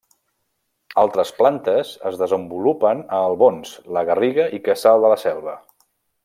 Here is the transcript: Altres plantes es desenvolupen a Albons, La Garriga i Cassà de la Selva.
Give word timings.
Altres 1.01 1.31
plantes 1.41 1.91
es 2.11 2.17
desenvolupen 2.21 3.03
a 3.19 3.21
Albons, 3.29 3.75
La 3.99 4.05
Garriga 4.09 4.49
i 4.61 4.65
Cassà 4.71 4.95
de 5.05 5.13
la 5.15 5.21
Selva. 5.27 5.55